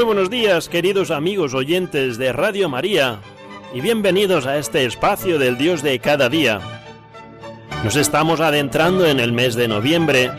Muy 0.00 0.06
buenos 0.06 0.30
días, 0.30 0.70
queridos 0.70 1.10
amigos 1.10 1.52
oyentes 1.52 2.16
de 2.16 2.32
Radio 2.32 2.70
María, 2.70 3.20
y 3.74 3.82
bienvenidos 3.82 4.46
a 4.46 4.56
este 4.56 4.86
espacio 4.86 5.38
del 5.38 5.58
Dios 5.58 5.82
de 5.82 5.98
cada 5.98 6.30
día. 6.30 6.58
Nos 7.84 7.96
estamos 7.96 8.40
adentrando 8.40 9.04
en 9.04 9.20
el 9.20 9.32
mes 9.32 9.56
de 9.56 9.68
noviembre, 9.68 10.30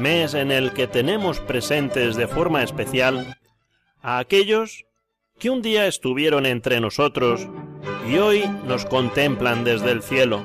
mes 0.00 0.34
en 0.34 0.50
el 0.50 0.72
que 0.72 0.88
tenemos 0.88 1.38
presentes 1.38 2.16
de 2.16 2.26
forma 2.26 2.64
especial 2.64 3.38
a 4.02 4.18
aquellos 4.18 4.84
que 5.38 5.50
un 5.50 5.62
día 5.62 5.86
estuvieron 5.86 6.44
entre 6.44 6.80
nosotros 6.80 7.46
y 8.10 8.16
hoy 8.16 8.50
nos 8.66 8.84
contemplan 8.84 9.62
desde 9.62 9.92
el 9.92 10.02
cielo. 10.02 10.42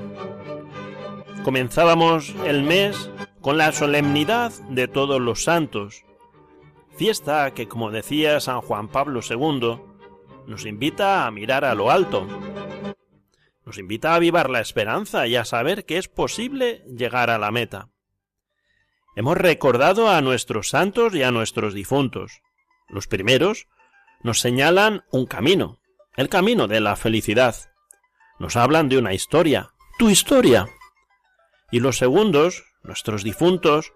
Comenzábamos 1.44 2.36
el 2.45 2.62
mes 2.62 3.10
con 3.42 3.58
la 3.58 3.72
solemnidad 3.72 4.54
de 4.70 4.88
todos 4.88 5.20
los 5.20 5.44
santos, 5.44 6.04
Fiesta 6.95 7.53
que, 7.53 7.67
como 7.67 7.89
decía 7.89 8.39
San 8.39 8.61
Juan 8.61 8.88
Pablo 8.88 9.22
II, 9.27 9.80
nos 10.47 10.66
invita 10.66 11.25
a 11.25 11.31
mirar 11.31 11.66
a 11.66 11.73
lo 11.73 11.89
alto. 11.89 12.27
Nos 13.66 13.77
invita 13.77 14.11
a 14.11 14.16
avivar 14.16 14.49
la 14.49 14.59
esperanza 14.59 15.25
y 15.25 15.36
a 15.36 15.45
saber 15.45 15.86
que 15.86 15.97
es 15.97 16.08
posible 16.08 16.83
llegar 16.88 17.30
a 17.30 17.39
la 17.39 17.52
meta. 17.52 17.89
Hemos 19.16 19.38
recordado 19.38 20.09
a 20.09 20.21
nuestros 20.21 20.69
santos 20.69 21.16
y 21.16 21.23
a 21.23 21.31
nuestros 21.31 21.73
difuntos. 21.73 22.41
Los 22.89 23.08
primeros 23.08 23.67
nos 24.21 24.39
señalan 24.39 25.03
un 25.11 25.25
camino, 25.25 25.80
el 26.16 26.30
camino 26.30 26.67
de 26.67 26.80
la 26.80 26.95
felicidad. 26.95 27.55
Nos 28.39 28.55
hablan 28.55 28.89
de 28.89 28.97
una 28.97 29.14
historia, 29.14 29.71
tu 29.97 30.09
historia. 30.09 30.67
Y 31.71 31.80
los 31.80 31.97
segundos, 31.97 32.66
nuestros 32.83 33.23
difuntos, 33.23 33.94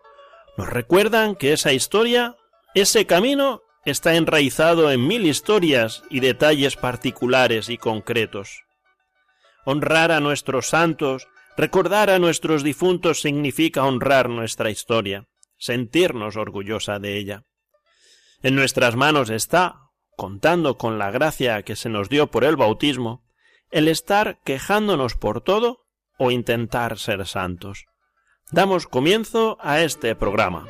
nos 0.57 0.69
recuerdan 0.69 1.35
que 1.35 1.53
esa 1.53 1.73
historia 1.73 2.35
ese 2.79 3.05
camino 3.05 3.61
está 3.85 4.15
enraizado 4.15 4.91
en 4.91 5.07
mil 5.07 5.25
historias 5.25 6.03
y 6.09 6.19
detalles 6.19 6.75
particulares 6.75 7.69
y 7.69 7.77
concretos. 7.77 8.63
Honrar 9.63 10.11
a 10.11 10.19
nuestros 10.19 10.67
santos, 10.67 11.27
recordar 11.55 12.09
a 12.09 12.19
nuestros 12.19 12.63
difuntos 12.63 13.21
significa 13.21 13.85
honrar 13.85 14.29
nuestra 14.29 14.69
historia, 14.69 15.27
sentirnos 15.57 16.35
orgullosa 16.35 16.99
de 16.99 17.17
ella. 17.17 17.43
En 18.43 18.55
nuestras 18.55 18.95
manos 18.95 19.29
está, 19.29 19.87
contando 20.15 20.77
con 20.77 20.99
la 20.99 21.11
gracia 21.11 21.63
que 21.63 21.75
se 21.75 21.89
nos 21.89 22.09
dio 22.09 22.27
por 22.27 22.43
el 22.43 22.55
bautismo, 22.55 23.23
el 23.71 23.87
estar 23.87 24.39
quejándonos 24.43 25.15
por 25.15 25.41
todo 25.41 25.85
o 26.17 26.31
intentar 26.31 26.97
ser 26.97 27.25
santos. 27.25 27.85
Damos 28.51 28.87
comienzo 28.87 29.57
a 29.61 29.81
este 29.81 30.15
programa. 30.15 30.67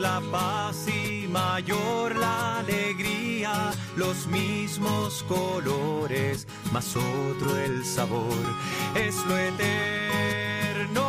La 0.00 0.20
paz 0.32 0.86
y 0.88 1.28
mayor 1.28 2.16
la 2.16 2.58
alegría, 2.60 3.70
los 3.96 4.26
mismos 4.26 5.22
colores, 5.28 6.46
más 6.72 6.96
otro 6.96 7.56
el 7.56 7.84
sabor. 7.84 8.42
Es 8.94 9.16
lo 9.26 9.36
eterno 9.36 11.02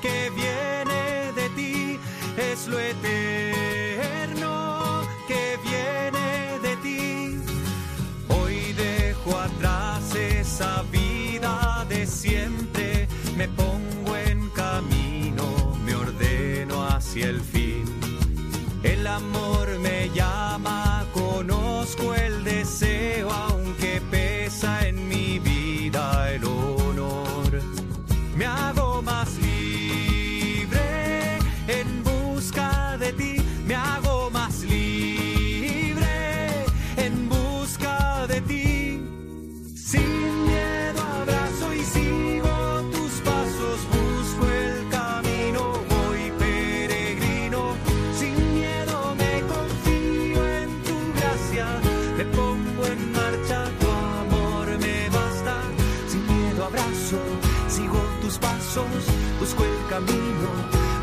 que 0.00 0.30
viene 0.30 1.32
de 1.34 1.48
ti, 1.56 1.98
es 2.36 2.68
lo 2.68 2.78
eterno 2.78 3.63
amor 19.14 19.43
me 52.16 52.24
pongo 52.26 52.86
en 52.86 53.12
marcha, 53.12 53.64
tu 53.80 53.88
amor 53.88 54.66
me 54.78 55.08
basta. 55.10 55.56
Sin 56.08 56.26
miedo 56.26 56.64
abrazo, 56.64 57.18
sigo 57.68 58.00
tus 58.20 58.38
pasos, 58.38 58.86
busco 59.40 59.64
el 59.64 59.88
camino, 59.88 60.48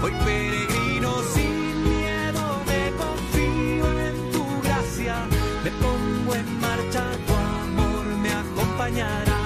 voy 0.01 0.11
peregrino. 0.11 1.11
Sin 1.33 1.83
miedo 1.83 2.43
me 2.65 2.91
confío 3.03 3.99
en 4.07 4.31
tu 4.31 4.61
gracia, 4.63 5.15
me 5.63 5.71
pongo 5.71 6.35
en 6.35 6.59
marcha, 6.59 7.03
tu 7.27 7.33
amor 7.33 8.05
me 8.23 8.29
acompañará. 8.31 9.37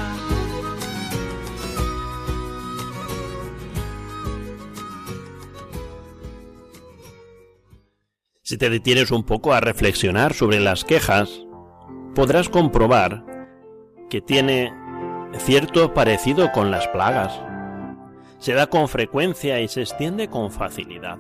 Si 8.44 8.60
te 8.60 8.70
detienes 8.70 9.10
un 9.10 9.24
poco 9.24 9.54
a 9.56 9.60
reflexionar 9.60 10.36
sobre 10.36 10.60
las 10.60 10.84
quejas, 10.84 11.45
podrás 12.16 12.50
comprobar 12.50 13.24
que 14.10 14.22
tiene 14.22 14.74
cierto 15.38 15.94
parecido 15.94 16.52
con 16.52 16.72
las 16.72 16.88
plagas. 16.88 17.40
Se 18.40 18.54
da 18.54 18.68
con 18.68 18.88
frecuencia 18.88 19.60
y 19.62 19.68
se 19.68 19.82
extiende 19.82 20.28
con 20.28 20.52
facilidad. 20.52 21.20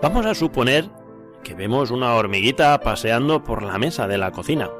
Vamos 0.00 0.26
a 0.26 0.34
suponer 0.34 0.88
que 1.42 1.54
vemos 1.54 1.90
una 1.90 2.14
hormiguita 2.14 2.78
paseando 2.78 3.42
por 3.42 3.62
la 3.62 3.78
mesa 3.78 4.06
de 4.06 4.18
la 4.18 4.30
cocina. 4.30 4.70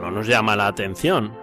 No 0.00 0.10
nos 0.10 0.26
llama 0.26 0.56
la 0.56 0.66
atención. 0.66 1.34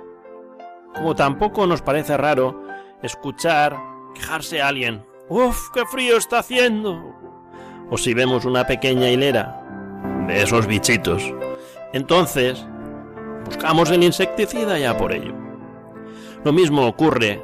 Como 0.94 1.16
tampoco 1.16 1.66
nos 1.66 1.82
parece 1.82 2.16
raro 2.18 2.64
escuchar 3.02 3.76
quejarse 4.14 4.62
a 4.62 4.68
alguien. 4.68 5.04
¡Uf, 5.30 5.70
qué 5.74 5.86
frío 5.86 6.18
está 6.18 6.40
haciendo! 6.40 7.24
o 7.90 7.98
si 7.98 8.14
vemos 8.14 8.46
una 8.46 8.66
pequeña 8.66 9.10
hilera 9.10 9.62
de 10.28 10.42
esos 10.42 10.68
bichitos, 10.68 11.24
entonces 11.94 12.66
buscamos 13.46 13.90
el 13.92 14.04
insecticida 14.04 14.78
ya 14.78 14.98
por 14.98 15.14
ello. 15.14 15.34
Lo 16.44 16.52
mismo 16.52 16.86
ocurre 16.86 17.42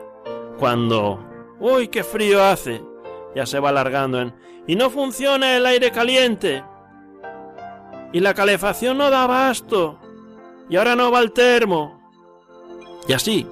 cuando, 0.57 1.23
¡uy, 1.59 1.87
qué 1.87 2.03
frío 2.03 2.43
hace! 2.43 2.83
Ya 3.35 3.45
se 3.45 3.59
va 3.59 3.69
alargando 3.69 4.19
en, 4.19 4.33
y 4.67 4.75
no 4.75 4.89
funciona 4.89 5.55
el 5.55 5.65
aire 5.65 5.91
caliente. 5.91 6.63
Y 8.11 8.19
la 8.19 8.33
calefacción 8.33 8.97
no 8.97 9.09
da 9.09 9.23
abasto. 9.23 9.99
Y 10.67 10.75
ahora 10.75 10.95
no 10.95 11.11
va 11.11 11.19
el 11.19 11.31
termo. 11.31 11.99
Y 13.07 13.13
así. 13.13 13.47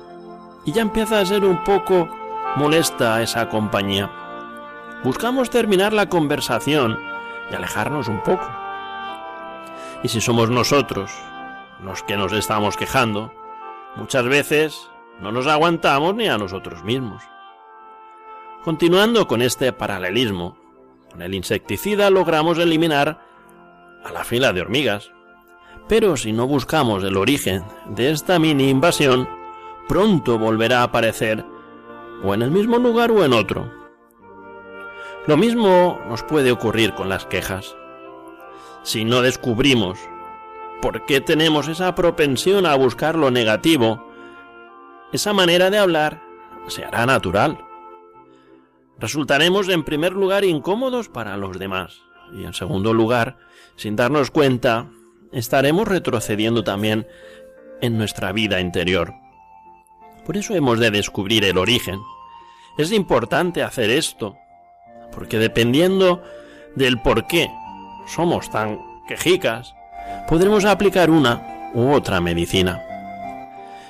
Y 0.66 0.72
ya 0.72 0.82
empieza 0.82 1.20
a 1.20 1.26
ser 1.26 1.46
un 1.46 1.64
poco 1.64 2.10
molesta 2.56 3.22
esa 3.22 3.50
compañía. 3.50 4.12
Buscamos 5.04 5.50
terminar 5.50 5.94
la 5.94 6.10
conversación 6.10 7.00
y 7.52 7.56
alejarnos 7.56 8.08
un 8.08 8.22
poco. 8.24 8.48
Y 10.04 10.10
si 10.10 10.22
somos 10.22 10.50
nosotros 10.50 11.12
los 11.84 12.04
que 12.04 12.18
nos 12.18 12.34
estamos 12.34 12.78
quejando, 12.78 13.34
muchas 13.96 14.26
veces 14.26 14.90
no 15.20 15.32
nos 15.32 15.48
aguantamos 15.48 16.16
ni 16.16 16.28
a 16.28 16.38
nosotros 16.38 16.84
mismos. 16.84 17.24
Continuando 18.64 19.28
con 19.28 19.42
este 19.42 19.72
paralelismo, 19.74 20.58
con 21.10 21.22
el 21.22 21.34
insecticida 21.34 22.10
logramos 22.10 22.58
eliminar 22.60 23.22
a 24.04 24.12
la 24.12 24.24
fila 24.24 24.54
de 24.54 24.62
hormigas. 24.62 25.12
Pero 25.88 26.18
si 26.18 26.34
no 26.34 26.48
buscamos 26.48 27.04
el 27.04 27.18
origen 27.18 27.64
de 27.88 28.12
esta 28.12 28.40
mini 28.40 28.70
invasión, 28.70 29.28
pronto 29.88 30.38
volverá 30.38 30.82
a 30.82 30.84
aparecer 30.84 31.46
o 32.24 32.34
en 32.34 32.42
el 32.42 32.52
mismo 32.52 32.78
lugar 32.78 33.12
o 33.12 33.24
en 33.24 33.34
otro. 33.34 33.72
Lo 35.28 35.38
mismo 35.38 36.00
nos 36.10 36.24
puede 36.24 36.52
ocurrir 36.52 36.94
con 36.94 37.10
las 37.10 37.26
quejas. 37.26 37.76
Si 38.88 39.04
no 39.04 39.22
descubrimos 39.22 40.00
por 40.82 41.06
qué 41.06 41.20
tenemos 41.20 41.68
esa 41.68 41.94
propensión 41.94 42.66
a 42.66 42.74
buscar 42.76 43.18
lo 43.18 43.32
negativo, 43.32 44.10
esa 45.12 45.34
manera 45.34 45.70
de 45.70 45.78
hablar 45.78 46.22
se 46.70 46.86
hará 46.86 47.06
natural. 47.06 47.58
Resultaremos 48.98 49.68
en 49.68 49.84
primer 49.84 50.14
lugar 50.14 50.46
incómodos 50.46 51.10
para 51.10 51.36
los 51.36 51.60
demás 51.60 52.00
y 52.32 52.46
en 52.46 52.54
segundo 52.54 52.94
lugar, 52.94 53.38
sin 53.76 53.98
darnos 53.98 54.32
cuenta, 54.32 54.90
estaremos 55.34 55.86
retrocediendo 55.86 56.64
también 56.64 57.08
en 57.82 57.98
nuestra 57.98 58.32
vida 58.32 58.62
interior. 58.62 59.14
Por 60.26 60.38
eso 60.38 60.56
hemos 60.56 60.80
de 60.80 60.92
descubrir 60.92 61.44
el 61.44 61.58
origen. 61.58 62.00
Es 62.78 62.94
importante 62.94 63.64
hacer 63.64 63.90
esto, 63.90 64.38
porque 65.12 65.40
dependiendo 65.40 66.24
del 66.76 67.02
por 67.02 67.28
qué 67.28 67.50
somos 68.08 68.50
tan 68.50 68.80
quejicas, 69.08 69.76
podremos 70.28 70.66
aplicar 70.66 71.10
una 71.10 71.72
u 71.74 71.92
otra 71.92 72.20
medicina. 72.22 72.84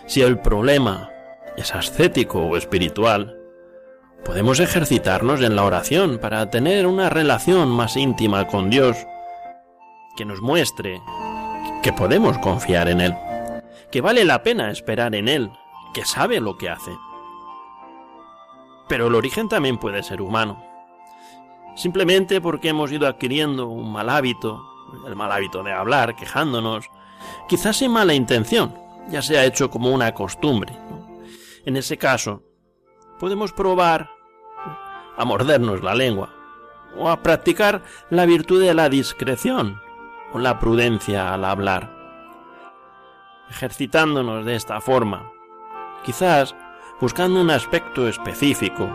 Si 0.05 0.21
el 0.21 0.39
problema 0.39 1.09
es 1.55 1.73
ascético 1.73 2.39
o 2.41 2.57
espiritual, 2.57 3.37
podemos 4.25 4.59
ejercitarnos 4.59 5.41
en 5.41 5.55
la 5.55 5.63
oración 5.63 6.19
para 6.19 6.49
tener 6.49 6.87
una 6.87 7.09
relación 7.09 7.69
más 7.69 7.95
íntima 7.95 8.47
con 8.47 8.69
Dios 8.69 8.97
que 10.15 10.25
nos 10.25 10.41
muestre 10.41 11.01
que 11.83 11.93
podemos 11.93 12.37
confiar 12.39 12.89
en 12.89 13.01
Él, 13.01 13.15
que 13.91 14.01
vale 14.01 14.25
la 14.25 14.43
pena 14.43 14.71
esperar 14.71 15.15
en 15.15 15.27
Él 15.27 15.51
que 15.93 16.05
sabe 16.05 16.39
lo 16.39 16.57
que 16.57 16.69
hace. 16.69 16.95
Pero 18.87 19.07
el 19.07 19.15
origen 19.15 19.49
también 19.49 19.77
puede 19.77 20.03
ser 20.03 20.21
humano. 20.21 20.63
Simplemente 21.77 22.41
porque 22.41 22.69
hemos 22.69 22.91
ido 22.91 23.05
adquiriendo 23.07 23.67
un 23.67 23.93
mal 23.93 24.09
hábito, 24.09 24.67
el 25.05 25.15
mal 25.15 25.31
hábito 25.31 25.61
de 25.61 25.71
hablar, 25.71 26.15
quejándonos, 26.15 26.89
quizás 27.47 27.77
sin 27.77 27.91
mala 27.91 28.15
intención, 28.15 28.73
ya 29.09 29.21
se 29.21 29.37
ha 29.37 29.45
hecho 29.45 29.69
como 29.69 29.91
una 29.91 30.11
costumbre. 30.15 30.73
En 31.65 31.77
ese 31.77 31.99
caso, 31.99 32.41
podemos 33.19 33.53
probar 33.53 34.09
a 35.17 35.23
mordernos 35.23 35.83
la 35.83 35.93
lengua 35.93 36.33
o 36.97 37.09
a 37.09 37.21
practicar 37.21 37.83
la 38.09 38.25
virtud 38.25 38.59
de 38.59 38.73
la 38.73 38.89
discreción 38.89 39.79
o 40.33 40.39
la 40.39 40.57
prudencia 40.57 41.31
al 41.31 41.45
hablar. 41.45 41.95
Ejercitándonos 43.51 44.45
de 44.45 44.55
esta 44.55 44.81
forma, 44.81 45.31
quizás 46.03 46.55
buscando 46.99 47.39
un 47.39 47.51
aspecto 47.51 48.07
específico, 48.07 48.89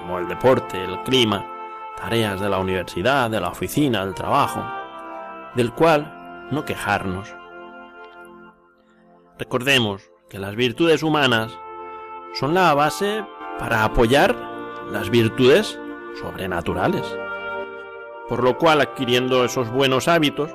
como 0.00 0.18
el 0.18 0.26
deporte, 0.26 0.82
el 0.82 1.00
clima, 1.04 1.46
tareas 2.00 2.40
de 2.40 2.48
la 2.48 2.58
universidad, 2.58 3.30
de 3.30 3.40
la 3.40 3.48
oficina, 3.48 4.04
del 4.04 4.14
trabajo, 4.14 4.64
del 5.54 5.72
cual 5.72 6.48
no 6.50 6.64
quejarnos. 6.64 7.34
Recordemos 9.38 10.10
que 10.28 10.38
las 10.38 10.56
virtudes 10.56 11.02
humanas 11.02 11.52
son 12.34 12.54
la 12.54 12.72
base 12.74 13.24
para 13.58 13.84
apoyar 13.84 14.34
las 14.90 15.10
virtudes 15.10 15.78
sobrenaturales. 16.20 17.04
Por 18.28 18.42
lo 18.42 18.56
cual, 18.56 18.80
adquiriendo 18.80 19.44
esos 19.44 19.70
buenos 19.70 20.08
hábitos, 20.08 20.50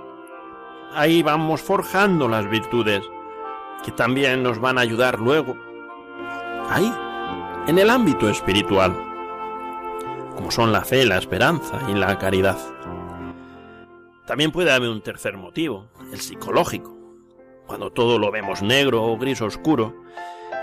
ahí 0.94 1.22
vamos 1.24 1.62
forjando 1.62 2.28
las 2.28 2.50
virtudes 2.50 3.04
que 3.84 3.92
también 3.92 4.42
nos 4.42 4.60
van 4.60 4.78
a 4.78 4.82
ayudar 4.82 5.20
luego 5.20 5.56
ahí, 6.70 6.92
en 7.68 7.78
el 7.78 7.90
ámbito 7.90 8.30
espiritual, 8.30 9.15
como 10.36 10.52
son 10.52 10.72
la 10.72 10.84
fe, 10.84 11.06
la 11.06 11.18
esperanza 11.18 11.82
y 11.90 11.94
la 11.94 12.18
caridad. 12.18 12.58
También 14.26 14.52
puede 14.52 14.72
haber 14.72 14.90
un 14.90 15.02
tercer 15.02 15.38
motivo, 15.38 15.88
el 16.12 16.20
psicológico, 16.20 16.96
cuando 17.68 17.92
todo 17.92 18.18
lo 18.18 18.32
vemos 18.32 18.62
negro 18.62 19.04
o 19.04 19.18
gris 19.18 19.42
oscuro, 19.42 19.94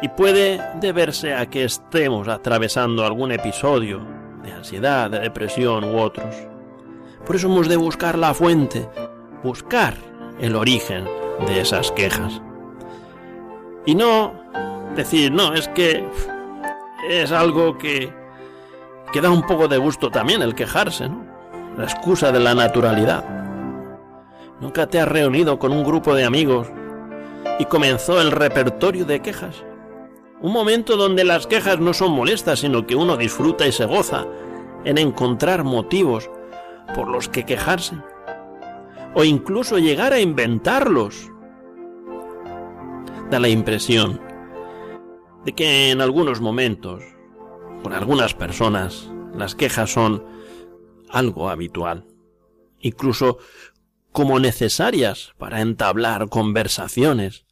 y 0.01 0.09
puede 0.09 0.61
deberse 0.81 1.35
a 1.35 1.49
que 1.49 1.65
estemos 1.65 2.27
atravesando 2.29 3.05
algún 3.05 3.31
episodio 3.31 4.01
de 4.43 4.53
ansiedad, 4.53 5.11
de 5.11 5.21
depresión 5.21 5.85
u 5.85 5.99
otros. 5.99 6.35
Por 7.25 7.37
eso 7.37 7.47
hemos 7.47 7.69
de 7.69 7.77
buscar 7.77 8.19
la 8.19 8.35
fuente, 8.35 8.89
buscar 9.45 9.95
el 10.41 10.57
origen 10.57 11.05
de 11.47 11.61
esas 11.61 11.93
quejas. 11.93 12.43
Y 13.87 13.95
no 13.95 14.35
decir, 14.97 15.31
no, 15.31 15.55
es 15.55 15.69
que 15.69 16.05
es 17.09 17.31
algo 17.31 17.79
que, 17.79 18.13
que 19.13 19.21
da 19.21 19.31
un 19.31 19.43
poco 19.43 19.69
de 19.69 19.79
gusto 19.79 20.11
también 20.11 20.43
el 20.43 20.55
quejarse, 20.55 21.09
¿no? 21.09 21.25
La 21.77 21.85
excusa 21.85 22.33
de 22.33 22.41
la 22.41 22.55
naturalidad. 22.55 23.25
Nunca 24.61 24.87
te 24.87 25.01
has 25.01 25.09
reunido 25.09 25.59
con 25.59 25.73
un 25.73 25.85
grupo 25.85 26.15
de 26.15 26.25
amigos 26.25 26.69
y 27.59 27.65
comenzó 27.67 28.21
el 28.21 28.31
repertorio 28.31 29.05
de 29.05 29.21
quejas. 29.21 29.65
Un 30.41 30.53
momento 30.53 30.97
donde 30.97 31.25
las 31.25 31.47
quejas 31.47 31.79
no 31.79 31.93
son 31.93 32.13
molestas, 32.13 32.61
sino 32.61 32.87
que 32.87 32.97
uno 32.97 33.17
disfruta 33.17 33.67
y 33.67 33.73
se 33.73 33.87
goza 33.87 34.27
en 34.85 34.99
encontrar 34.99 35.63
motivos 35.63 36.31
por 36.95 37.09
los 37.09 37.29
que 37.29 37.45
quejarse. 37.45 37.97
O 39.15 39.25
incluso 39.25 39.79
llegar 39.79 40.13
a 40.13 40.21
inventarlos. 40.21 41.31
Da 43.31 43.39
la 43.39 43.49
impresión 43.49 44.21
de 45.45 45.53
que 45.53 45.91
en 45.91 46.01
algunos 46.01 46.41
momentos, 46.41 47.03
con 47.83 47.93
algunas 47.93 48.35
personas, 48.35 49.11
las 49.35 49.55
quejas 49.55 49.91
son 49.91 50.25
algo 51.11 51.51
habitual, 51.51 52.07
incluso 52.81 53.39
como 54.13 54.39
necesarias 54.39 55.33
para 55.39 55.61
entablar 55.61 56.29
conversaciones, 56.29 57.47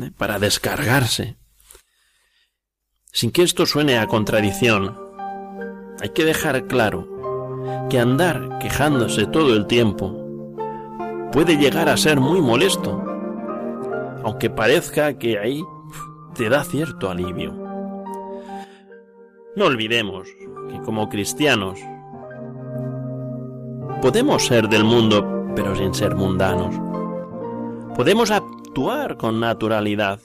¿eh? 0.00 0.10
para 0.16 0.38
descargarse. 0.38 1.36
Sin 3.12 3.30
que 3.30 3.42
esto 3.42 3.66
suene 3.66 3.98
a 3.98 4.06
contradicción, 4.06 4.98
hay 6.00 6.10
que 6.10 6.24
dejar 6.24 6.66
claro 6.66 7.08
que 7.90 7.98
andar 7.98 8.58
quejándose 8.60 9.26
todo 9.26 9.56
el 9.56 9.66
tiempo 9.66 10.22
puede 11.32 11.56
llegar 11.56 11.88
a 11.88 11.96
ser 11.96 12.20
muy 12.20 12.40
molesto, 12.40 13.02
aunque 14.22 14.50
parezca 14.50 15.18
que 15.18 15.38
ahí 15.38 15.62
te 16.34 16.48
da 16.48 16.64
cierto 16.64 17.10
alivio. 17.10 17.65
No 19.56 19.64
olvidemos 19.64 20.28
que 20.70 20.78
como 20.82 21.08
cristianos 21.08 21.80
podemos 24.02 24.44
ser 24.44 24.68
del 24.68 24.84
mundo 24.84 25.36
pero 25.56 25.74
sin 25.74 25.94
ser 25.94 26.14
mundanos. 26.14 26.74
Podemos 27.96 28.30
actuar 28.30 29.16
con 29.16 29.40
naturalidad, 29.40 30.20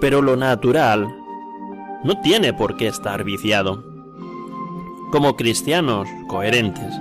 pero 0.00 0.20
lo 0.20 0.36
natural 0.36 1.08
no 2.04 2.20
tiene 2.20 2.52
por 2.52 2.76
qué 2.76 2.88
estar 2.88 3.24
viciado. 3.24 3.82
Como 5.10 5.34
cristianos 5.34 6.06
coherentes, 6.28 6.94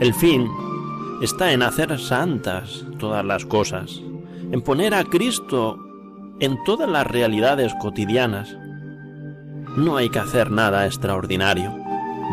el 0.00 0.14
fin 0.14 0.48
está 1.20 1.52
en 1.52 1.62
hacer 1.62 1.98
santas 1.98 2.86
todas 3.00 3.24
las 3.24 3.44
cosas, 3.44 4.00
en 4.52 4.62
poner 4.62 4.94
a 4.94 5.02
Cristo 5.02 5.76
en 6.38 6.62
todas 6.62 6.88
las 6.88 7.06
realidades 7.06 7.74
cotidianas. 7.80 8.56
No 9.76 9.96
hay 9.96 10.10
que 10.10 10.18
hacer 10.18 10.50
nada 10.50 10.86
extraordinario. 10.86 11.74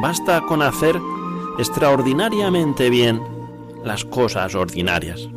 Basta 0.02 0.42
con 0.42 0.62
hacer 0.62 1.00
extraordinariamente 1.58 2.90
bien 2.90 3.22
las 3.84 4.04
cosas 4.04 4.56
ordinarias. 4.56 5.28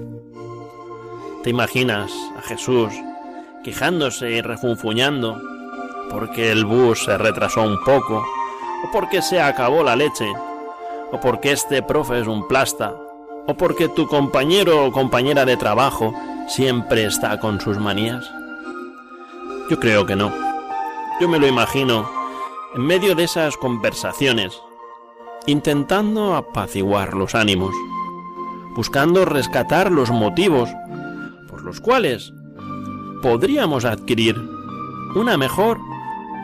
¿Te 1.42 1.50
imaginas 1.50 2.12
a 2.36 2.42
Jesús 2.42 2.92
quejándose 3.62 4.30
y 4.30 4.40
refunfuñando 4.40 5.40
porque 6.10 6.50
el 6.50 6.64
bus 6.64 7.04
se 7.04 7.16
retrasó 7.16 7.62
un 7.62 7.78
poco, 7.84 8.18
o 8.84 8.90
porque 8.92 9.22
se 9.22 9.40
acabó 9.40 9.82
la 9.82 9.96
leche, 9.96 10.30
o 11.12 11.20
porque 11.20 11.52
este 11.52 11.82
profe 11.82 12.20
es 12.20 12.26
un 12.26 12.46
plasta, 12.48 12.94
o 13.46 13.54
porque 13.54 13.88
tu 13.88 14.06
compañero 14.08 14.86
o 14.86 14.92
compañera 14.92 15.44
de 15.44 15.56
trabajo 15.56 16.12
siempre 16.48 17.06
está 17.06 17.38
con 17.38 17.60
sus 17.60 17.78
manías? 17.78 18.28
Yo 19.70 19.78
creo 19.78 20.04
que 20.04 20.16
no. 20.16 20.51
Yo 21.22 21.28
me 21.28 21.38
lo 21.38 21.46
imagino 21.46 22.10
en 22.74 22.84
medio 22.84 23.14
de 23.14 23.22
esas 23.22 23.56
conversaciones, 23.56 24.60
intentando 25.46 26.34
apaciguar 26.34 27.14
los 27.14 27.36
ánimos, 27.36 27.72
buscando 28.74 29.24
rescatar 29.24 29.92
los 29.92 30.10
motivos 30.10 30.68
por 31.48 31.62
los 31.62 31.80
cuales 31.80 32.32
podríamos 33.22 33.84
adquirir 33.84 34.36
una 35.14 35.36
mejor 35.38 35.78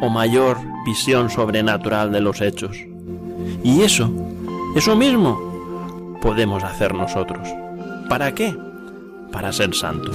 o 0.00 0.10
mayor 0.10 0.58
visión 0.86 1.28
sobrenatural 1.28 2.12
de 2.12 2.20
los 2.20 2.40
hechos. 2.40 2.76
Y 3.64 3.82
eso, 3.82 4.12
eso 4.76 4.94
mismo, 4.94 6.20
podemos 6.22 6.62
hacer 6.62 6.94
nosotros. 6.94 7.48
¿Para 8.08 8.32
qué? 8.32 8.56
Para 9.32 9.52
ser 9.52 9.74
santos. 9.74 10.14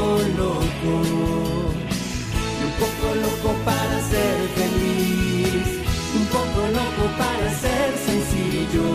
Poco 0.00 0.18
loco. 0.38 0.94
Un 2.64 2.72
poco 2.80 3.06
loco 3.24 3.50
para 3.64 3.96
ser 4.12 4.36
feliz. 4.56 5.66
Un 6.18 6.26
poco 6.26 6.60
loco 6.78 7.04
para 7.18 7.48
ser 7.62 7.88
sencillo. 8.06 8.88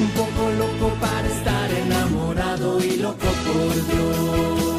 Un 0.00 0.10
poco 0.18 0.42
loco 0.58 0.94
para 1.00 1.28
estar 1.28 1.70
enamorado 1.70 2.82
y 2.82 2.96
loco 2.96 3.28
por 3.46 3.74
Dios. 3.90 4.72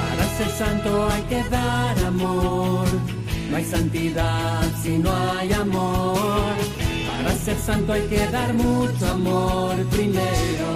Para 0.00 0.24
ser 0.36 0.50
santo 0.58 1.08
hay 1.10 1.22
que 1.22 1.42
dar 1.50 1.98
amor. 2.06 2.86
No 3.50 3.58
hay 3.58 3.64
santidad 3.64 4.62
si 4.82 4.96
no 4.96 5.10
hay 5.12 5.52
amor. 5.52 6.01
Ser 7.52 7.60
santo 7.60 7.92
hay 7.92 8.06
que 8.08 8.26
dar 8.28 8.54
mucho 8.54 9.06
amor 9.08 9.74
primero. 9.90 10.70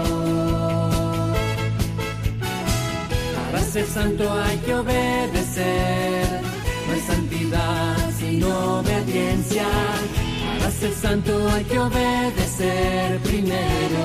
Para 3.51 3.65
ser 3.65 3.87
santo 3.87 4.31
hay 4.31 4.59
que 4.59 4.75
obedecer. 4.75 6.43
No 6.87 6.93
hay 6.93 7.01
santidad 7.01 7.97
sin 8.19 8.45
obediencia. 8.45 9.65
Para 10.59 10.71
ser 10.71 10.93
santo 10.93 11.49
hay 11.49 11.65
que 11.65 11.79
obedecer 11.79 13.21
primero. 13.21 14.03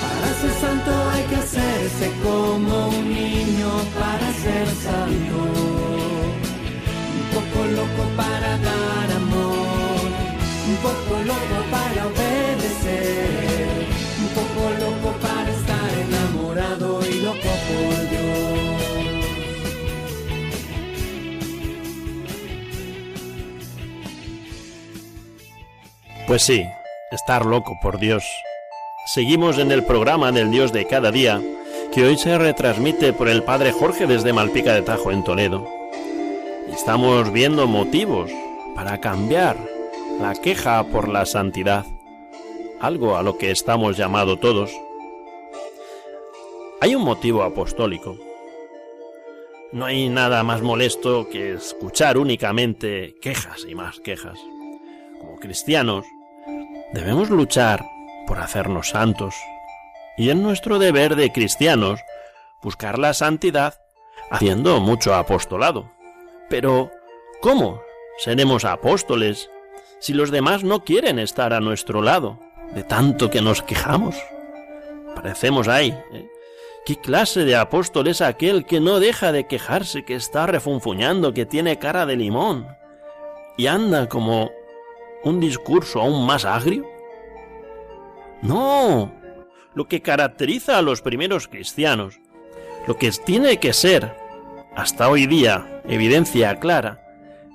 Para 0.00 0.28
ser 0.40 0.54
santo 0.60 0.90
hay 1.12 1.22
que 1.24 1.36
hacerse 1.36 2.12
como 2.22 2.88
un 2.88 3.12
niño 3.12 3.70
para 3.98 4.32
ser 4.44 4.68
santo. 4.86 5.38
Un 7.16 7.26
poco 7.34 7.66
loco 7.66 8.02
para 8.16 8.58
dar 8.58 8.93
poco 10.84 11.16
loco 11.24 11.58
para 11.70 12.06
obedecer, 12.06 13.86
un 14.20 14.28
poco 14.36 14.62
loco 14.84 15.16
para 15.18 15.50
estar 15.50 15.90
enamorado 16.06 17.00
y 17.08 17.14
loco 17.22 17.52
por 17.66 18.10
Dios. 18.10 18.84
Pues 26.26 26.42
sí, 26.42 26.62
estar 27.10 27.46
loco 27.46 27.78
por 27.80 27.98
Dios. 27.98 28.24
Seguimos 29.06 29.58
en 29.58 29.72
el 29.72 29.84
programa 29.84 30.32
del 30.32 30.50
Dios 30.50 30.72
de 30.72 30.86
cada 30.86 31.10
día, 31.10 31.40
que 31.92 32.04
hoy 32.04 32.18
se 32.18 32.36
retransmite 32.36 33.14
por 33.14 33.28
el 33.28 33.42
Padre 33.42 33.72
Jorge 33.72 34.06
desde 34.06 34.34
Malpica 34.34 34.74
de 34.74 34.82
Tajo 34.82 35.10
en 35.12 35.24
Toledo. 35.24 35.66
Estamos 36.70 37.32
viendo 37.32 37.66
motivos 37.66 38.30
para 38.74 39.00
cambiar 39.00 39.73
la 40.20 40.34
queja 40.34 40.84
por 40.84 41.08
la 41.08 41.26
santidad, 41.26 41.84
algo 42.80 43.16
a 43.16 43.22
lo 43.22 43.36
que 43.38 43.50
estamos 43.50 43.96
llamados 43.96 44.40
todos. 44.40 44.70
Hay 46.80 46.94
un 46.94 47.02
motivo 47.02 47.42
apostólico. 47.42 48.16
No 49.72 49.86
hay 49.86 50.08
nada 50.08 50.42
más 50.44 50.62
molesto 50.62 51.28
que 51.28 51.54
escuchar 51.54 52.16
únicamente 52.16 53.16
quejas 53.20 53.66
y 53.68 53.74
más 53.74 53.98
quejas. 54.00 54.38
Como 55.18 55.36
cristianos, 55.36 56.04
debemos 56.92 57.30
luchar 57.30 57.84
por 58.26 58.38
hacernos 58.38 58.90
santos. 58.90 59.34
Y 60.16 60.30
es 60.30 60.36
nuestro 60.36 60.78
deber 60.78 61.16
de 61.16 61.32
cristianos 61.32 62.00
buscar 62.62 62.98
la 62.98 63.14
santidad 63.14 63.74
haciendo 64.30 64.78
mucho 64.80 65.14
apostolado. 65.14 65.90
Pero, 66.48 66.90
¿cómo 67.40 67.80
seremos 68.18 68.64
apóstoles 68.64 69.50
si 70.00 70.12
los 70.12 70.30
demás 70.30 70.64
no 70.64 70.84
quieren 70.84 71.18
estar 71.18 71.52
a 71.52 71.60
nuestro 71.60 72.02
lado, 72.02 72.38
de 72.74 72.82
tanto 72.82 73.30
que 73.30 73.40
nos 73.40 73.62
quejamos? 73.62 74.16
Parecemos 75.14 75.68
ahí. 75.68 75.90
¿eh? 76.12 76.28
¿Qué 76.84 76.96
clase 76.96 77.44
de 77.44 77.56
apóstol 77.56 78.08
es 78.08 78.20
aquel 78.20 78.66
que 78.66 78.80
no 78.80 79.00
deja 79.00 79.32
de 79.32 79.46
quejarse, 79.46 80.04
que 80.04 80.14
está 80.14 80.46
refunfuñando, 80.46 81.32
que 81.32 81.46
tiene 81.46 81.78
cara 81.78 82.04
de 82.04 82.16
limón 82.16 82.66
y 83.56 83.68
anda 83.68 84.08
como 84.08 84.50
un 85.22 85.40
discurso 85.40 86.00
aún 86.02 86.26
más 86.26 86.44
agrio? 86.44 86.86
No, 88.42 89.10
lo 89.74 89.88
que 89.88 90.02
caracteriza 90.02 90.76
a 90.76 90.82
los 90.82 91.00
primeros 91.00 91.48
cristianos, 91.48 92.20
lo 92.86 92.98
que 92.98 93.10
tiene 93.24 93.56
que 93.56 93.72
ser, 93.72 94.14
hasta 94.76 95.08
hoy 95.08 95.26
día, 95.26 95.80
evidencia 95.88 96.60
clara 96.60 97.00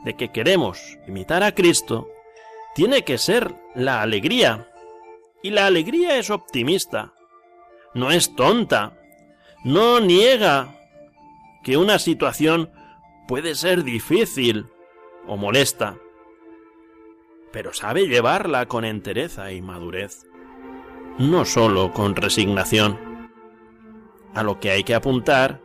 de 0.06 0.16
que 0.16 0.30
queremos 0.30 0.98
imitar 1.08 1.44
a 1.44 1.54
Cristo, 1.54 2.10
tiene 2.80 3.04
que 3.04 3.18
ser 3.18 3.54
la 3.76 4.02
alegría. 4.02 4.72
Y 5.44 5.50
la 5.50 5.66
alegría 5.66 6.18
es 6.18 6.30
optimista, 6.30 7.14
no 7.94 8.10
es 8.10 8.38
tonta, 8.38 8.98
no 9.66 10.00
niega 10.00 10.80
que 11.62 11.76
una 11.76 12.00
situación 12.00 12.72
puede 13.28 13.56
ser 13.56 13.84
difícil 13.84 14.68
o 15.28 15.36
molesta, 15.36 15.98
pero 17.52 17.74
sabe 17.74 18.08
llevarla 18.08 18.68
con 18.68 18.86
entereza 18.86 19.52
y 19.52 19.62
madurez 19.62 20.26
no 21.18 21.44
solo 21.44 21.92
con 21.92 22.16
resignación. 22.16 22.98
A 24.34 24.42
lo 24.42 24.62
que 24.62 24.72
hay 24.72 24.86
que 24.86 24.96
apuntar, 24.96 25.60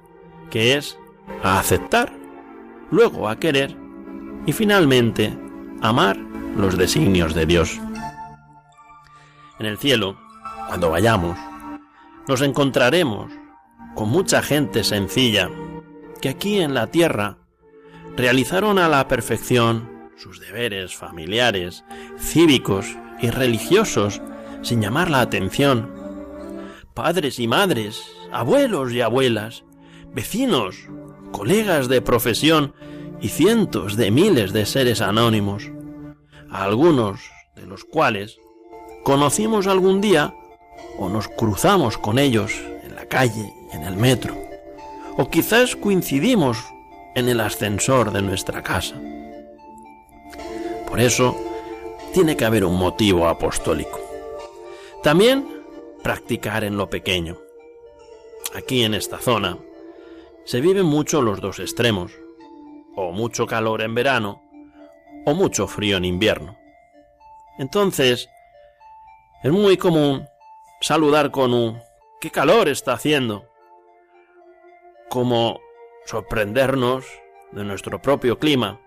que 0.50 0.76
es 0.76 0.98
a 1.44 1.60
aceptar, 1.60 2.12
luego 2.90 3.28
a 3.28 3.38
querer 3.38 3.76
y 4.46 4.52
finalmente 4.52 5.32
amar 5.80 6.33
los 6.56 6.76
designios 6.76 7.34
de 7.34 7.46
Dios. 7.46 7.80
En 9.58 9.66
el 9.66 9.78
cielo, 9.78 10.18
cuando 10.68 10.90
vayamos, 10.90 11.38
nos 12.28 12.40
encontraremos 12.40 13.30
con 13.94 14.08
mucha 14.08 14.42
gente 14.42 14.84
sencilla 14.84 15.50
que 16.20 16.28
aquí 16.28 16.60
en 16.60 16.74
la 16.74 16.88
tierra 16.88 17.38
realizaron 18.16 18.78
a 18.78 18.88
la 18.88 19.06
perfección 19.08 20.10
sus 20.16 20.40
deberes 20.40 20.94
familiares, 20.94 21.84
cívicos 22.18 22.86
y 23.20 23.30
religiosos 23.30 24.22
sin 24.62 24.80
llamar 24.80 25.10
la 25.10 25.20
atención. 25.20 25.92
Padres 26.94 27.38
y 27.38 27.48
madres, 27.48 28.02
abuelos 28.32 28.92
y 28.92 29.00
abuelas, 29.00 29.64
vecinos, 30.14 30.88
colegas 31.32 31.88
de 31.88 32.00
profesión 32.00 32.74
y 33.20 33.28
cientos 33.28 33.96
de 33.96 34.10
miles 34.10 34.52
de 34.52 34.66
seres 34.66 35.00
anónimos, 35.00 35.70
algunos 36.62 37.20
de 37.56 37.66
los 37.66 37.84
cuales 37.84 38.38
conocimos 39.02 39.66
algún 39.66 40.00
día 40.00 40.34
o 40.98 41.08
nos 41.08 41.26
cruzamos 41.26 41.98
con 41.98 42.18
ellos 42.18 42.52
en 42.84 42.94
la 42.94 43.06
calle, 43.06 43.52
en 43.72 43.82
el 43.82 43.96
metro, 43.96 44.36
o 45.16 45.28
quizás 45.28 45.74
coincidimos 45.74 46.58
en 47.16 47.28
el 47.28 47.40
ascensor 47.40 48.12
de 48.12 48.22
nuestra 48.22 48.62
casa. 48.62 48.94
Por 50.88 51.00
eso, 51.00 51.36
tiene 52.12 52.36
que 52.36 52.44
haber 52.44 52.64
un 52.64 52.78
motivo 52.78 53.26
apostólico. 53.26 53.98
También 55.02 55.44
practicar 56.04 56.62
en 56.62 56.76
lo 56.76 56.88
pequeño. 56.88 57.36
Aquí 58.54 58.84
en 58.84 58.94
esta 58.94 59.18
zona 59.18 59.58
se 60.44 60.60
viven 60.60 60.86
mucho 60.86 61.20
los 61.20 61.40
dos 61.40 61.58
extremos, 61.58 62.12
o 62.94 63.10
mucho 63.10 63.46
calor 63.46 63.82
en 63.82 63.96
verano, 63.96 64.43
o 65.24 65.34
mucho 65.34 65.66
frío 65.66 65.96
en 65.96 66.04
invierno. 66.04 66.58
Entonces, 67.58 68.28
es 69.42 69.52
muy 69.52 69.76
común 69.76 70.26
saludar 70.80 71.30
con 71.30 71.54
un 71.54 71.80
¿qué 72.20 72.30
calor 72.30 72.68
está 72.68 72.94
haciendo? 72.94 73.48
Como 75.08 75.60
sorprendernos 76.06 77.06
de 77.52 77.64
nuestro 77.64 78.00
propio 78.00 78.38
clima 78.38 78.80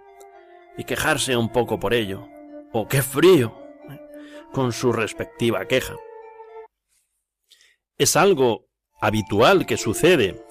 y 0.77 0.83
quejarse 0.83 1.37
un 1.37 1.51
poco 1.51 1.79
por 1.79 1.93
ello. 1.93 2.27
O 2.73 2.87
qué 2.87 3.01
frío, 3.01 3.55
con 4.51 4.73
su 4.73 4.91
respectiva 4.91 5.65
queja. 5.65 5.95
Es 7.97 8.15
algo 8.15 8.67
habitual 8.99 9.65
que 9.65 9.77
sucede, 9.77 10.43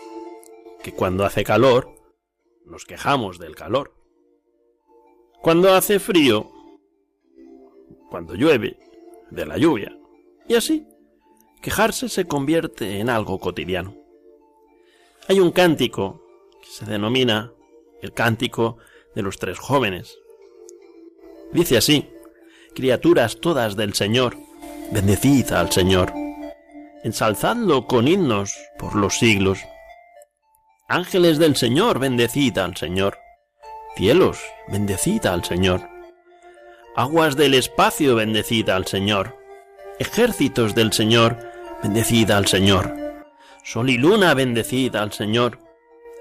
que 0.83 0.93
cuando 0.93 1.25
hace 1.25 1.45
calor, 1.45 1.93
nos 2.65 2.85
quejamos 2.85 3.39
del 3.39 3.55
calor. 3.55 3.96
Cuando 5.43 5.73
hace 5.75 5.99
frío, 5.99 6.51
cuando 8.11 8.35
llueve, 8.35 8.79
de 9.31 9.47
la 9.47 9.59
lluvia. 9.59 9.97
Y 10.49 10.55
así, 10.55 10.87
quejarse 11.63 12.09
se 12.09 12.27
convierte 12.27 13.01
en 13.01 13.11
algo 13.11 13.39
cotidiano. 13.39 13.95
Hay 15.29 15.41
un 15.41 15.51
cántico 15.51 16.23
que 16.63 16.69
se 16.69 16.85
denomina 16.85 17.53
el 18.03 18.13
cántico 18.13 18.79
de 19.15 19.23
los 19.23 19.39
tres 19.39 19.59
jóvenes. 19.59 20.19
Dice 21.53 21.77
así, 21.77 22.09
criaturas 22.75 23.41
todas 23.41 23.77
del 23.77 23.95
Señor, 23.95 24.37
bendecid 24.93 25.51
al 25.53 25.73
Señor, 25.73 26.13
ensalzadlo 27.03 27.87
con 27.87 28.09
himnos 28.09 28.55
por 28.79 28.95
los 28.95 29.19
siglos. 29.19 29.59
Ángeles 30.89 31.39
del 31.39 31.57
Señor, 31.57 31.99
bendecid 31.99 32.59
al 32.59 32.77
Señor. 32.77 33.19
Cielos, 33.97 34.39
bendecid 34.69 35.25
al 35.25 35.43
Señor. 35.43 35.89
Aguas 36.95 37.35
del 37.35 37.55
espacio, 37.55 38.15
bendecid 38.15 38.69
al 38.69 38.87
Señor. 38.87 39.39
Ejércitos 39.99 40.75
del 40.75 40.93
Señor, 40.93 41.39
bendecid 41.83 42.31
al 42.31 42.47
Señor. 42.47 42.95
Sol 43.65 43.89
y 43.89 43.97
luna, 43.97 44.35
bendecid 44.35 44.95
al 44.97 45.15
Señor. 45.15 45.61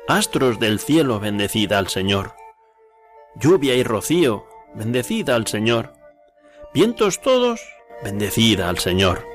Astros 0.07 0.57
del 0.57 0.79
cielo, 0.79 1.19
bendecid 1.19 1.73
al 1.73 1.89
Señor. 1.89 2.35
Lluvia 3.35 3.75
y 3.75 3.83
rocío, 3.83 4.45
bendecid 4.73 5.29
al 5.29 5.45
Señor. 5.45 5.91
Vientos 6.73 7.21
todos, 7.21 7.59
bendecid 8.05 8.61
al 8.61 8.79
Señor. 8.79 9.27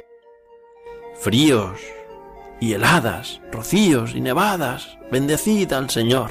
Fríos 1.21 1.79
y 2.59 2.73
heladas, 2.73 3.43
rocíos 3.53 4.15
y 4.15 4.23
nevadas, 4.23 4.97
bendecid 5.11 5.71
al 5.75 5.91
Señor. 5.91 6.31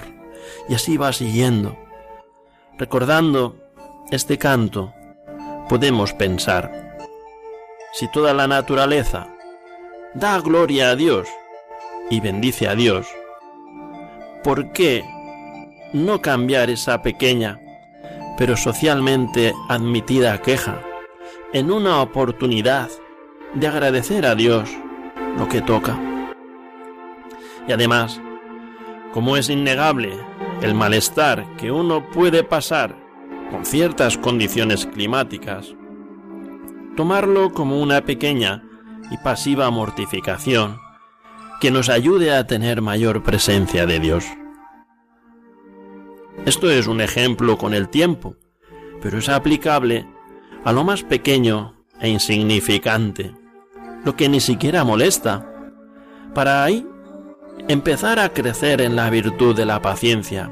Y 0.67 0.73
así 0.73 0.97
va 0.97 1.13
siguiendo. 1.13 1.77
Recordando 2.79 3.57
este 4.09 4.37
canto, 4.37 4.93
podemos 5.67 6.13
pensar, 6.13 6.95
si 7.91 8.09
toda 8.09 8.33
la 8.33 8.47
naturaleza 8.47 9.27
da 10.13 10.39
gloria 10.39 10.91
a 10.91 10.95
Dios 10.95 11.27
y 12.09 12.21
bendice 12.21 12.69
a 12.69 12.75
Dios, 12.75 13.05
¿por 14.45 14.71
qué 14.71 15.03
no 15.91 16.21
cambiar 16.21 16.69
esa 16.69 17.01
pequeña 17.01 17.59
pero 18.37 18.55
socialmente 18.55 19.53
admitida 19.67 20.41
queja 20.41 20.81
en 21.51 21.71
una 21.71 22.01
oportunidad 22.01 22.87
de 23.55 23.67
agradecer 23.67 24.25
a 24.25 24.35
Dios 24.35 24.69
lo 25.37 25.49
que 25.49 25.59
toca? 25.59 25.99
Y 27.67 27.73
además, 27.73 28.21
como 29.11 29.35
es 29.35 29.49
innegable 29.49 30.13
el 30.61 30.73
malestar 30.73 31.45
que 31.57 31.71
uno 31.71 32.09
puede 32.09 32.43
pasar 32.43 32.95
con 33.49 33.65
ciertas 33.65 34.17
condiciones 34.17 34.85
climáticas, 34.85 35.73
tomarlo 36.95 37.53
como 37.53 37.81
una 37.81 38.01
pequeña 38.01 38.63
y 39.09 39.17
pasiva 39.17 39.69
mortificación 39.69 40.77
que 41.61 41.71
nos 41.71 41.89
ayude 41.89 42.33
a 42.33 42.45
tener 42.45 42.81
mayor 42.81 43.23
presencia 43.23 43.85
de 43.85 43.99
Dios. 43.99 44.25
Esto 46.45 46.69
es 46.69 46.87
un 46.87 47.01
ejemplo 47.01 47.57
con 47.57 47.73
el 47.73 47.89
tiempo, 47.89 48.35
pero 49.01 49.17
es 49.17 49.29
aplicable 49.29 50.07
a 50.63 50.71
lo 50.71 50.83
más 50.83 51.03
pequeño 51.03 51.75
e 51.99 52.09
insignificante, 52.09 53.33
lo 54.05 54.15
que 54.15 54.29
ni 54.29 54.39
siquiera 54.39 54.83
molesta, 54.83 55.45
para 56.33 56.63
ahí 56.63 56.85
empezar 57.67 58.19
a 58.19 58.29
crecer 58.33 58.81
en 58.81 58.95
la 58.95 59.09
virtud 59.09 59.55
de 59.55 59.65
la 59.65 59.81
paciencia, 59.81 60.51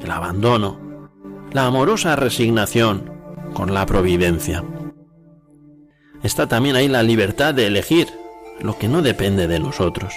el 0.00 0.10
abandono, 0.10 1.08
la 1.52 1.66
amorosa 1.66 2.16
resignación 2.16 3.12
con 3.54 3.72
la 3.72 3.86
providencia. 3.86 4.64
Está 6.22 6.48
también 6.48 6.76
ahí 6.76 6.88
la 6.88 7.02
libertad 7.02 7.54
de 7.54 7.66
elegir 7.66 8.08
lo 8.60 8.78
que 8.78 8.88
no 8.88 9.02
depende 9.02 9.46
de 9.46 9.60
nosotros. 9.60 10.14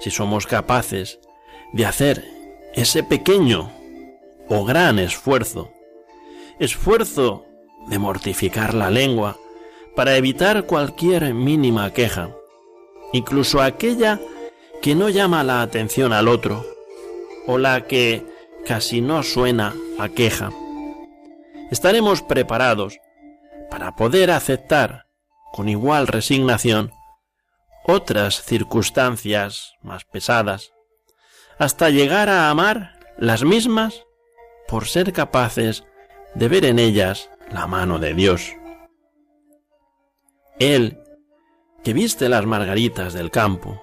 Si 0.00 0.10
somos 0.10 0.46
capaces 0.46 1.20
de 1.72 1.86
hacer 1.86 2.24
ese 2.74 3.02
pequeño 3.02 3.70
o 4.48 4.64
gran 4.64 4.98
esfuerzo, 4.98 5.70
esfuerzo 6.58 7.44
de 7.88 7.98
mortificar 7.98 8.74
la 8.74 8.90
lengua 8.90 9.36
para 9.94 10.16
evitar 10.16 10.66
cualquier 10.66 11.34
mínima 11.34 11.92
queja, 11.92 12.34
incluso 13.12 13.60
aquella 13.60 14.20
que 14.80 14.94
no 14.94 15.08
llama 15.08 15.44
la 15.44 15.62
atención 15.62 16.12
al 16.12 16.28
otro, 16.28 16.64
o 17.46 17.58
la 17.58 17.86
que 17.86 18.26
casi 18.66 19.00
no 19.00 19.22
suena 19.22 19.74
a 19.98 20.08
queja. 20.08 20.50
Estaremos 21.70 22.22
preparados 22.22 22.98
para 23.70 23.94
poder 23.94 24.30
aceptar 24.30 25.06
con 25.52 25.68
igual 25.68 26.06
resignación 26.06 26.92
otras 27.84 28.42
circunstancias 28.42 29.74
más 29.82 30.04
pesadas, 30.04 30.72
hasta 31.58 31.90
llegar 31.90 32.28
a 32.28 32.50
amar 32.50 32.98
las 33.18 33.44
mismas 33.44 34.04
por 34.68 34.86
ser 34.86 35.12
capaces 35.12 35.84
de 36.34 36.48
ver 36.48 36.64
en 36.64 36.78
ellas 36.78 37.30
la 37.50 37.66
mano 37.66 37.98
de 37.98 38.14
Dios. 38.14 38.52
Él, 40.58 40.98
que 41.82 41.92
viste 41.92 42.28
las 42.28 42.46
margaritas 42.46 43.12
del 43.12 43.30
campo, 43.30 43.82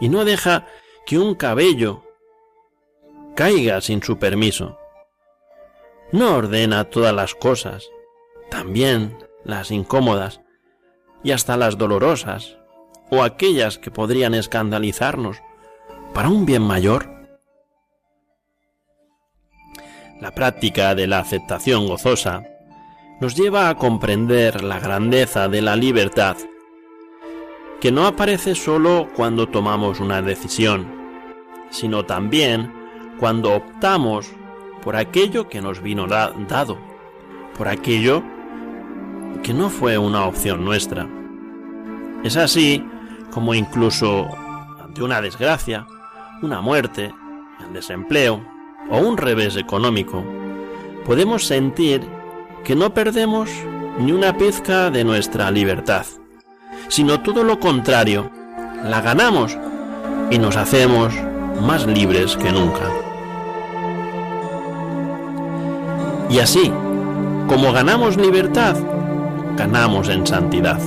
y 0.00 0.08
no 0.08 0.24
deja 0.24 0.66
que 1.04 1.18
un 1.18 1.34
cabello 1.34 2.02
caiga 3.34 3.80
sin 3.80 4.02
su 4.02 4.18
permiso. 4.18 4.78
No 6.12 6.36
ordena 6.36 6.84
todas 6.84 7.14
las 7.14 7.34
cosas, 7.34 7.88
también 8.50 9.18
las 9.44 9.70
incómodas 9.70 10.40
y 11.22 11.32
hasta 11.32 11.56
las 11.56 11.78
dolorosas, 11.78 12.56
o 13.10 13.22
aquellas 13.22 13.78
que 13.78 13.90
podrían 13.90 14.34
escandalizarnos, 14.34 15.38
para 16.14 16.28
un 16.28 16.46
bien 16.46 16.62
mayor. 16.62 17.10
La 20.20 20.32
práctica 20.32 20.94
de 20.94 21.06
la 21.06 21.18
aceptación 21.18 21.86
gozosa 21.86 22.44
nos 23.20 23.34
lleva 23.34 23.68
a 23.68 23.76
comprender 23.76 24.62
la 24.62 24.80
grandeza 24.80 25.48
de 25.48 25.62
la 25.62 25.76
libertad, 25.76 26.36
que 27.80 27.92
no 27.92 28.06
aparece 28.06 28.54
sólo 28.54 29.08
cuando 29.14 29.48
tomamos 29.48 30.00
una 30.00 30.22
decisión, 30.22 30.86
sino 31.70 32.04
también 32.04 32.72
cuando 33.18 33.54
optamos 33.54 34.30
por 34.82 34.96
aquello 34.96 35.48
que 35.48 35.60
nos 35.60 35.82
vino 35.82 36.06
dado, 36.06 36.78
por 37.56 37.68
aquello 37.68 38.22
que 39.42 39.52
no 39.52 39.68
fue 39.68 39.98
una 39.98 40.24
opción 40.24 40.64
nuestra. 40.64 41.06
Es 42.24 42.36
así 42.36 42.84
como 43.30 43.54
incluso 43.54 44.28
ante 44.82 45.02
una 45.02 45.20
desgracia, 45.20 45.86
una 46.42 46.60
muerte, 46.60 47.12
el 47.66 47.72
desempleo 47.72 48.42
o 48.90 48.98
un 48.98 49.16
revés 49.16 49.56
económico, 49.56 50.24
podemos 51.04 51.46
sentir 51.46 52.02
que 52.64 52.74
no 52.74 52.94
perdemos 52.94 53.50
ni 53.98 54.12
una 54.12 54.36
pizca 54.36 54.90
de 54.90 55.04
nuestra 55.04 55.50
libertad, 55.50 56.06
sino 56.88 57.20
todo 57.20 57.42
lo 57.42 57.60
contrario, 57.60 58.30
la 58.84 59.00
ganamos 59.00 59.56
y 60.30 60.38
nos 60.38 60.56
hacemos 60.56 61.14
más 61.60 61.86
libres 61.86 62.36
que 62.36 62.52
nunca. 62.52 62.90
Y 66.28 66.40
así, 66.40 66.72
como 67.48 67.72
ganamos 67.72 68.16
libertad, 68.16 68.76
ganamos 69.56 70.08
en 70.08 70.26
santidad. 70.26 70.80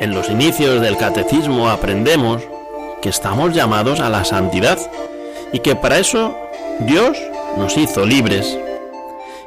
En 0.00 0.14
los 0.14 0.28
inicios 0.28 0.80
del 0.80 0.96
catecismo 0.96 1.68
aprendemos 1.68 2.42
que 3.00 3.08
estamos 3.08 3.54
llamados 3.54 4.00
a 4.00 4.10
la 4.10 4.24
santidad 4.24 4.78
y 5.52 5.60
que 5.60 5.76
para 5.76 5.98
eso 5.98 6.36
Dios 6.80 7.16
nos 7.56 7.76
hizo 7.76 8.04
libres 8.04 8.58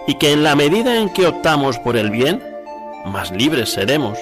y 0.07 0.15
que 0.15 0.31
en 0.31 0.43
la 0.43 0.55
medida 0.55 0.97
en 0.97 1.09
que 1.09 1.27
optamos 1.27 1.79
por 1.79 1.97
el 1.97 2.09
bien, 2.11 2.41
más 3.05 3.31
libres 3.31 3.69
seremos. 3.69 4.17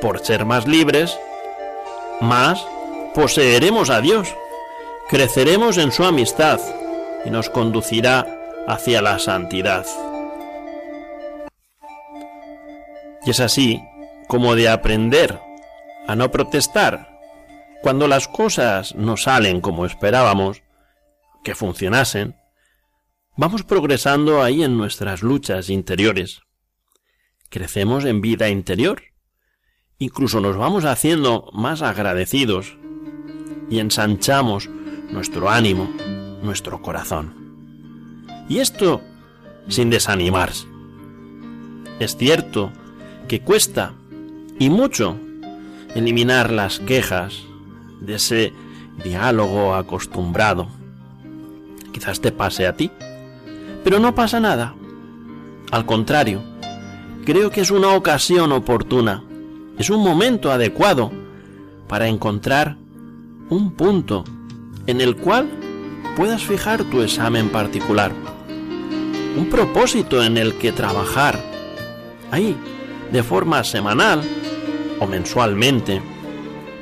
Por 0.00 0.24
ser 0.24 0.44
más 0.44 0.66
libres, 0.66 1.18
más 2.20 2.66
poseeremos 3.14 3.90
a 3.90 4.00
Dios, 4.00 4.34
creceremos 5.08 5.78
en 5.78 5.92
su 5.92 6.04
amistad 6.04 6.60
y 7.24 7.30
nos 7.30 7.50
conducirá 7.50 8.26
hacia 8.66 9.02
la 9.02 9.18
santidad. 9.18 9.86
Y 13.24 13.30
es 13.30 13.40
así 13.40 13.82
como 14.28 14.54
de 14.54 14.68
aprender 14.68 15.40
a 16.06 16.16
no 16.16 16.30
protestar 16.30 17.14
cuando 17.82 18.08
las 18.08 18.28
cosas 18.28 18.94
no 18.94 19.16
salen 19.16 19.60
como 19.60 19.86
esperábamos 19.86 20.62
que 21.42 21.54
funcionasen, 21.54 22.36
vamos 23.36 23.62
progresando 23.62 24.42
ahí 24.42 24.62
en 24.64 24.78
nuestras 24.78 25.22
luchas 25.22 25.68
interiores. 25.68 26.40
Crecemos 27.54 28.04
en 28.04 28.20
vida 28.20 28.48
interior. 28.48 29.00
Incluso 30.00 30.40
nos 30.40 30.56
vamos 30.56 30.84
haciendo 30.84 31.48
más 31.52 31.82
agradecidos 31.82 32.76
y 33.70 33.78
ensanchamos 33.78 34.68
nuestro 35.12 35.48
ánimo, 35.48 35.88
nuestro 36.42 36.82
corazón. 36.82 37.32
Y 38.48 38.58
esto 38.58 39.02
sin 39.68 39.88
desanimarse. 39.88 40.66
Es 42.00 42.16
cierto 42.16 42.72
que 43.28 43.42
cuesta, 43.42 43.94
y 44.58 44.68
mucho, 44.68 45.16
eliminar 45.94 46.50
las 46.50 46.80
quejas 46.80 47.44
de 48.00 48.16
ese 48.16 48.52
diálogo 49.04 49.76
acostumbrado. 49.76 50.66
Quizás 51.92 52.20
te 52.20 52.32
pase 52.32 52.66
a 52.66 52.74
ti, 52.74 52.90
pero 53.84 54.00
no 54.00 54.12
pasa 54.12 54.40
nada. 54.40 54.74
Al 55.70 55.86
contrario, 55.86 56.42
creo 57.24 57.50
que 57.50 57.62
es 57.62 57.70
una 57.70 57.94
ocasión 57.94 58.52
oportuna, 58.52 59.24
es 59.78 59.90
un 59.90 60.02
momento 60.02 60.52
adecuado 60.52 61.10
para 61.88 62.06
encontrar 62.06 62.76
un 63.48 63.72
punto 63.72 64.24
en 64.86 65.00
el 65.00 65.16
cual 65.16 65.48
puedas 66.16 66.42
fijar 66.42 66.84
tu 66.84 67.00
examen 67.00 67.48
particular, 67.48 68.12
un 69.36 69.48
propósito 69.48 70.22
en 70.22 70.36
el 70.36 70.54
que 70.54 70.72
trabajar, 70.72 71.40
ahí, 72.30 72.56
de 73.10 73.22
forma 73.22 73.64
semanal 73.64 74.22
o 75.00 75.06
mensualmente, 75.06 76.02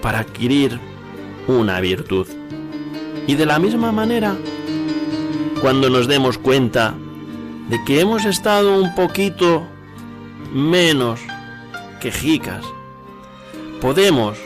para 0.01 0.19
adquirir 0.19 0.79
una 1.47 1.81
virtud. 1.81 2.27
Y 3.27 3.37
de 3.37 3.47
la 3.47 3.59
misma 3.59 3.93
manera, 3.93 4.37
cuando 5.61 5.89
nos 5.89 6.09
demos 6.09 6.39
cuenta 6.39 6.95
de 7.69 7.83
que 7.85 8.01
hemos 8.01 8.25
estado 8.25 8.83
un 8.83 8.95
poquito 8.95 9.67
menos 10.53 11.21
quejicas, 12.01 12.65
podemos, 13.81 14.39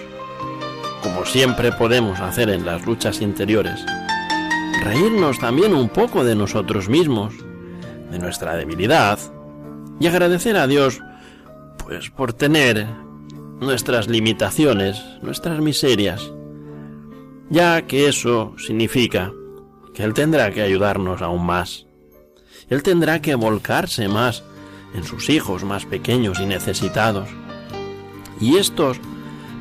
como 1.03 1.25
siempre 1.25 1.73
podemos 1.73 2.21
hacer 2.21 2.51
en 2.51 2.65
las 2.65 2.87
luchas 2.87 3.21
interiores, 3.21 3.85
reírnos 4.83 5.39
también 5.39 5.75
un 5.75 5.89
poco 5.89 6.25
de 6.25 6.37
nosotros 6.37 6.89
mismos, 6.89 7.35
de 8.11 8.19
nuestra 8.19 8.57
debilidad, 8.57 9.19
y 9.99 10.07
agradecer 10.07 10.57
a 10.57 10.67
Dios, 10.67 11.01
pues 11.79 12.11
por 12.11 12.33
tener 12.33 12.87
nuestras 13.61 14.09
limitaciones, 14.09 15.03
nuestras 15.23 15.61
miserias, 15.61 16.31
ya 17.49 17.83
que 17.83 18.09
eso 18.09 18.55
significa 18.59 19.33
que 19.95 20.05
Él 20.05 20.15
tendrá 20.15 20.51
que 20.51 20.63
ayudarnos 20.63 21.23
aún 21.23 21.47
más. 21.47 21.87
Él 22.69 22.83
tendrá 22.83 23.23
que 23.23 23.35
volcarse 23.35 24.09
más 24.09 24.45
en 24.97 25.05
sus 25.05 25.29
hijos 25.29 25.65
más 25.65 25.85
pequeños 25.85 26.41
y 26.41 26.47
necesitados. 26.47 27.29
Y 28.41 28.57
estos 28.57 28.99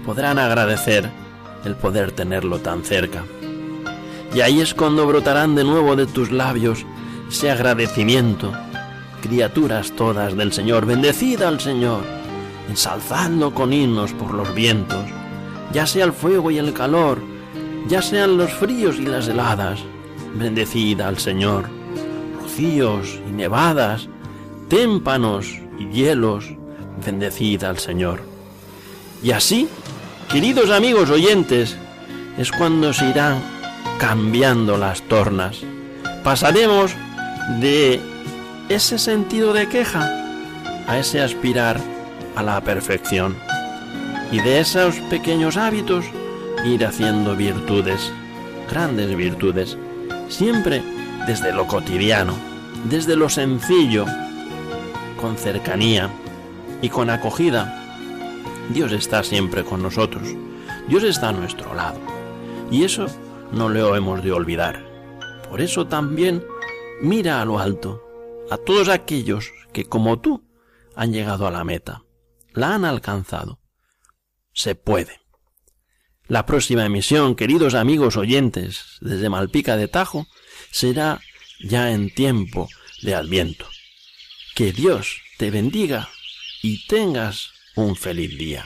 podrán 0.05 0.39
agradecer 0.39 1.09
el 1.65 1.75
poder 1.75 2.11
tenerlo 2.11 2.59
tan 2.59 2.83
cerca. 2.83 3.23
Y 4.33 4.41
ahí 4.41 4.61
es 4.61 4.73
cuando 4.73 5.07
brotarán 5.07 5.55
de 5.55 5.63
nuevo 5.63 5.95
de 5.95 6.05
tus 6.05 6.31
labios 6.31 6.85
ese 7.29 7.51
agradecimiento. 7.51 8.51
Criaturas 9.21 9.91
todas 9.91 10.35
del 10.35 10.53
Señor, 10.53 10.85
bendecida 10.85 11.47
al 11.47 11.59
Señor, 11.59 12.03
ensalzando 12.69 13.53
con 13.53 13.73
himnos 13.73 14.13
por 14.13 14.33
los 14.33 14.53
vientos, 14.53 15.05
ya 15.73 15.87
sea 15.87 16.05
el 16.05 16.13
fuego 16.13 16.51
y 16.51 16.57
el 16.57 16.73
calor, 16.73 17.19
ya 17.87 18.01
sean 18.01 18.37
los 18.37 18.51
fríos 18.53 18.97
y 18.97 19.05
las 19.05 19.27
heladas, 19.27 19.79
bendecida 20.35 21.07
al 21.07 21.17
Señor, 21.17 21.65
rocíos 22.41 23.19
y 23.27 23.31
nevadas, 23.31 24.09
témpanos 24.67 25.59
y 25.79 25.89
hielos, 25.89 26.45
bendecida 27.05 27.69
al 27.69 27.77
Señor. 27.77 28.21
Y 29.21 29.31
así, 29.31 29.67
queridos 30.29 30.69
amigos 30.69 31.09
oyentes, 31.09 31.77
es 32.37 32.51
cuando 32.51 32.93
se 32.93 33.09
irán 33.09 33.41
cambiando 33.99 34.77
las 34.77 35.01
tornas. 35.03 35.61
Pasaremos 36.23 36.91
de 37.59 38.01
ese 38.69 38.97
sentido 38.97 39.53
de 39.53 39.69
queja 39.69 40.09
a 40.87 40.97
ese 40.97 41.21
aspirar 41.21 41.79
a 42.35 42.43
la 42.43 42.61
perfección. 42.61 43.35
Y 44.31 44.39
de 44.39 44.59
esos 44.59 44.95
pequeños 45.09 45.55
hábitos 45.55 46.05
ir 46.65 46.85
haciendo 46.85 47.35
virtudes, 47.35 48.11
grandes 48.69 49.15
virtudes, 49.15 49.77
siempre 50.29 50.81
desde 51.27 51.53
lo 51.53 51.67
cotidiano, 51.67 52.33
desde 52.89 53.15
lo 53.15 53.29
sencillo, 53.29 54.05
con 55.25 55.37
cercanía 55.37 56.11
y 56.83 56.89
con 56.89 57.09
acogida. 57.09 57.81
Dios 58.69 58.91
está 58.91 59.23
siempre 59.23 59.63
con 59.63 59.81
nosotros, 59.81 60.21
Dios 60.87 61.03
está 61.03 61.29
a 61.29 61.33
nuestro 61.33 61.73
lado, 61.73 61.99
y 62.69 62.83
eso 62.83 63.07
no 63.51 63.67
lo 63.67 63.95
hemos 63.95 64.23
de 64.23 64.31
olvidar. 64.31 64.85
Por 65.49 65.61
eso 65.61 65.87
también 65.87 66.45
mira 67.01 67.41
a 67.41 67.45
lo 67.45 67.57
alto, 67.57 68.03
a 68.51 68.57
todos 68.57 68.87
aquellos 68.87 69.51
que 69.73 69.85
como 69.85 70.19
tú 70.19 70.47
han 70.95 71.11
llegado 71.11 71.47
a 71.47 71.51
la 71.51 71.63
meta, 71.63 72.03
la 72.53 72.75
han 72.75 72.85
alcanzado. 72.85 73.59
Se 74.53 74.75
puede. 74.75 75.21
La 76.27 76.45
próxima 76.45 76.85
emisión, 76.85 77.33
queridos 77.33 77.73
amigos 77.73 78.15
oyentes, 78.15 78.99
desde 79.01 79.29
Malpica 79.29 79.75
de 79.75 79.87
Tajo, 79.87 80.27
será 80.69 81.19
ya 81.59 81.91
en 81.91 82.13
tiempo 82.13 82.69
de 83.01 83.15
Adviento. 83.15 83.65
Que 84.55 84.71
Dios 84.71 85.21
te 85.37 85.51
bendiga 85.51 86.07
y 86.61 86.87
tengas 86.87 87.51
un 87.75 87.97
feliz 87.97 88.37
día. 88.37 88.65